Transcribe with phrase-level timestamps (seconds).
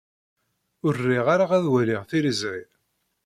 [0.85, 2.63] Ur riɣ ara ad waliɣ tiliẓri.